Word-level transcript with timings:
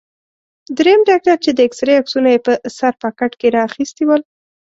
دریم 0.77 0.99
ډاکټر 1.09 1.37
چې 1.45 1.51
د 1.53 1.59
اېکسرې 1.65 1.93
عکسونه 2.01 2.29
یې 2.33 2.39
په 2.45 2.53
سر 2.77 2.93
پاکټ 3.01 3.31
کې 3.39 3.47
را 3.55 3.61
اخیستي 3.69 4.03
ول. 4.05 4.21